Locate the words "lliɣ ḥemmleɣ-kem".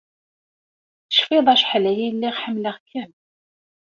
2.13-3.11